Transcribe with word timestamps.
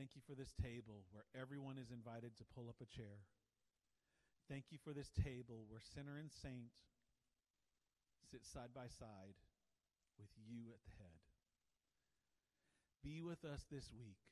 Thank 0.00 0.16
you 0.16 0.24
for 0.24 0.32
this 0.32 0.56
table 0.56 1.04
where 1.12 1.28
everyone 1.36 1.76
is 1.76 1.92
invited 1.92 2.32
to 2.40 2.52
pull 2.56 2.72
up 2.72 2.80
a 2.80 2.88
chair. 2.88 3.20
Thank 4.48 4.72
you 4.72 4.80
for 4.80 4.96
this 4.96 5.12
table 5.12 5.68
where 5.68 5.84
sinner 5.84 6.16
and 6.16 6.32
saint 6.32 6.72
sit 8.32 8.48
side 8.48 8.72
by 8.72 8.88
side 8.88 9.36
with 10.16 10.32
you 10.40 10.72
at 10.72 10.80
the 10.88 10.96
head. 10.96 11.20
Be 13.04 13.20
with 13.20 13.44
us 13.44 13.68
this 13.68 13.92
week. 13.92 14.24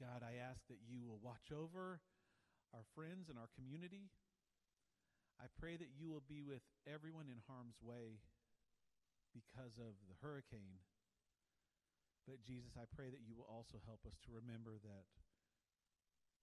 God, 0.00 0.24
I 0.24 0.40
ask 0.40 0.64
that 0.72 0.80
you 0.88 1.04
will 1.04 1.20
watch 1.20 1.52
over 1.52 2.00
our 2.72 2.88
friends 2.96 3.28
and 3.28 3.36
our 3.36 3.52
community. 3.52 4.08
I 5.36 5.52
pray 5.60 5.76
that 5.76 5.92
you 5.92 6.08
will 6.08 6.24
be 6.24 6.40
with 6.40 6.64
everyone 6.88 7.28
in 7.28 7.44
harm's 7.44 7.76
way 7.84 8.24
because 9.36 9.76
of 9.76 10.00
the 10.08 10.16
hurricane. 10.24 10.80
But 12.26 12.42
Jesus, 12.46 12.78
I 12.78 12.86
pray 12.86 13.10
that 13.10 13.26
you 13.26 13.34
will 13.34 13.50
also 13.50 13.82
help 13.82 14.06
us 14.06 14.14
to 14.24 14.30
remember 14.34 14.78
that 14.78 15.10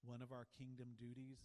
one 0.04 0.20
of 0.20 0.32
our 0.32 0.48
kingdom 0.56 0.96
duties 1.00 1.40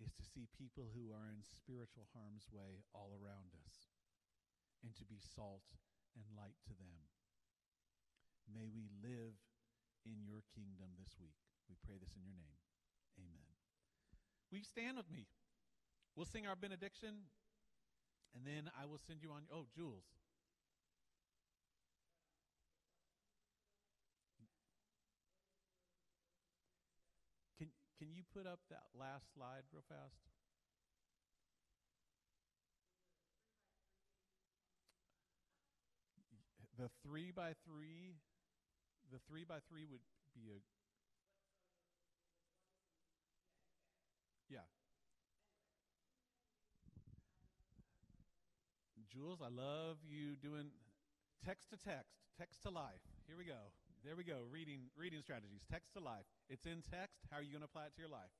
is 0.00 0.12
to 0.16 0.24
see 0.24 0.48
people 0.56 0.92
who 0.92 1.12
are 1.12 1.28
in 1.28 1.44
spiritual 1.44 2.08
harm's 2.16 2.48
way 2.48 2.84
all 2.96 3.12
around 3.16 3.52
us 3.56 3.92
and 4.80 4.96
to 4.96 5.04
be 5.04 5.20
salt 5.20 5.76
and 6.16 6.24
light 6.32 6.56
to 6.64 6.72
them. 6.76 7.08
May 8.48 8.68
we 8.72 8.88
live 9.04 9.36
in 10.08 10.24
your 10.24 10.44
kingdom 10.56 10.96
this 10.96 11.16
week. 11.20 11.36
We 11.68 11.76
pray 11.84 12.00
this 12.00 12.16
in 12.16 12.24
your 12.24 12.36
name. 12.36 12.60
Amen. 13.20 13.52
Will 14.48 14.58
you 14.58 14.68
stand 14.68 14.96
with 14.96 15.12
me? 15.12 15.28
We'll 16.16 16.26
sing 16.26 16.48
our 16.48 16.56
benediction, 16.56 17.30
and 18.34 18.42
then 18.42 18.72
I 18.74 18.88
will 18.88 18.98
send 18.98 19.22
you 19.22 19.30
on. 19.30 19.46
Oh, 19.52 19.68
Jules. 19.70 20.08
Can, 28.00 28.08
you 28.16 28.22
put 28.32 28.46
up 28.46 28.60
that 28.70 28.88
last 28.98 29.34
slide 29.34 29.68
real 29.74 29.84
fast? 29.86 30.16
The 36.78 36.88
three 37.04 37.30
by 37.30 37.52
three, 37.68 38.16
the 39.12 39.18
three 39.28 39.44
by 39.44 39.58
three 39.68 39.84
would 39.84 40.00
be 40.34 40.48
a. 40.48 40.56
Yeah. 44.48 44.64
Jules, 49.12 49.40
I 49.44 49.48
love 49.48 49.98
you 50.08 50.36
doing 50.36 50.70
text 51.44 51.68
to 51.68 51.76
text, 51.76 52.16
text 52.38 52.62
to 52.62 52.70
life. 52.70 53.04
Here 53.26 53.36
we 53.36 53.44
go. 53.44 53.89
There 54.00 54.16
we 54.16 54.24
go. 54.24 54.48
Reading 54.48 54.88
reading 54.96 55.20
strategies. 55.20 55.60
Text 55.68 55.92
to 55.92 56.00
life. 56.00 56.24
It's 56.48 56.64
in 56.64 56.80
text. 56.80 57.20
How 57.28 57.36
are 57.36 57.44
you 57.44 57.52
going 57.52 57.60
to 57.60 57.68
apply 57.68 57.92
it 57.92 57.94
to 57.96 58.00
your 58.00 58.08
life? 58.08 58.32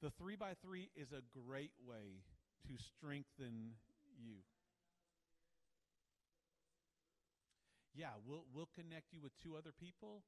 The 0.00 0.08
three 0.16 0.40
by 0.40 0.56
three 0.64 0.88
is 0.96 1.12
a 1.12 1.20
great 1.36 1.76
way 1.84 2.24
to 2.64 2.80
strengthen 2.80 3.76
you. 4.16 4.40
Yeah, 7.92 8.16
we'll 8.24 8.48
we'll 8.56 8.72
connect 8.72 9.12
you 9.12 9.20
with 9.20 9.36
two 9.36 9.52
other 9.52 9.76
people, 9.76 10.24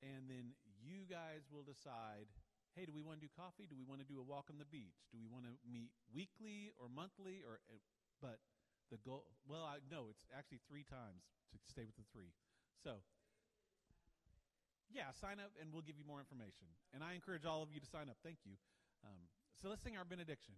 and 0.00 0.32
then 0.32 0.56
you 0.80 1.04
guys 1.04 1.44
will 1.52 1.68
decide. 1.68 2.32
Hey, 2.72 2.84
do 2.84 2.92
we 2.92 3.00
want 3.00 3.20
to 3.20 3.24
do 3.24 3.32
coffee? 3.32 3.64
Do 3.64 3.76
we 3.76 3.88
want 3.88 4.04
to 4.04 4.08
do 4.08 4.20
a 4.20 4.24
walk 4.24 4.52
on 4.52 4.56
the 4.60 4.68
beach? 4.68 5.08
Do 5.08 5.16
we 5.16 5.28
want 5.28 5.48
to 5.48 5.52
meet 5.64 5.92
weekly 6.12 6.72
or 6.76 6.92
monthly? 6.92 7.40
Or, 7.40 7.60
uh, 7.72 7.80
but 8.20 8.40
the 8.88 9.00
goal. 9.04 9.28
Well, 9.44 9.68
I 9.68 9.84
no, 9.84 10.08
it's 10.08 10.24
actually 10.32 10.60
three 10.64 10.84
times 10.84 11.28
to 11.52 11.60
stay 11.68 11.84
with 11.84 11.96
the 11.96 12.08
three. 12.12 12.32
So, 12.82 13.02
yeah, 14.92 15.12
sign 15.20 15.40
up, 15.40 15.50
and 15.60 15.72
we'll 15.72 15.82
give 15.82 15.98
you 15.98 16.04
more 16.06 16.18
information. 16.18 16.66
And 16.94 17.02
I 17.02 17.14
encourage 17.14 17.44
all 17.44 17.62
of 17.62 17.70
you 17.72 17.80
to 17.80 17.86
sign 17.86 18.08
up. 18.08 18.16
Thank 18.22 18.38
you. 18.44 18.52
Um, 19.04 19.28
so 19.60 19.68
let's 19.68 19.82
sing 19.82 19.96
our 19.96 20.04
benediction. 20.04 20.54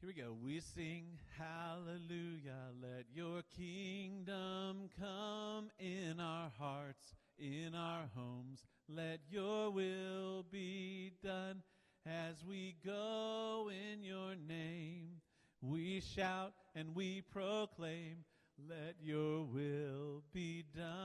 Here 0.00 0.08
we 0.08 0.22
go. 0.22 0.36
We 0.42 0.60
sing 0.60 1.18
hallelujah. 1.38 2.72
Let 2.82 3.06
your 3.14 3.42
kingdom 3.56 4.90
come 5.00 5.70
in 5.78 6.20
our 6.20 6.50
hearts, 6.58 7.14
in 7.38 7.74
our 7.74 8.04
homes. 8.14 8.62
Let 8.88 9.20
your 9.30 9.70
will 9.70 10.44
be 10.52 11.12
done 11.24 11.62
as 12.04 12.44
we 12.46 12.76
go 12.84 13.70
in 13.70 14.02
your 14.02 14.34
name. 14.36 15.22
We 15.62 16.02
shout 16.14 16.52
and 16.74 16.94
we 16.94 17.22
proclaim, 17.32 18.24
let 18.58 18.94
your 19.02 19.44
will 19.44 20.22
be 20.32 20.64
done 20.74 20.95